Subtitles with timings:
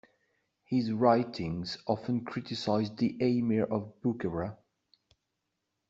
[0.65, 4.57] His writings often criticized the Amir of Bukhara.